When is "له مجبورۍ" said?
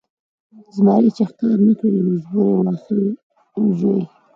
1.97-2.53